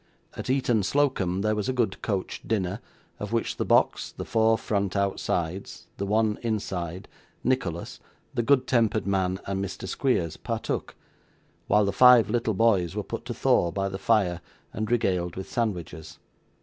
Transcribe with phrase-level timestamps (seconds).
[0.33, 2.79] At Eton Slocomb there was a good coach dinner,
[3.19, 7.07] of which the box, the four front outsides, the one inside,
[7.43, 7.99] Nicholas,
[8.33, 9.87] the good tempered man, and Mr.
[9.87, 10.95] Squeers, partook;
[11.67, 14.41] while the five little boys were put to thaw by the fire,
[14.73, 16.17] and regaled with sandwiches.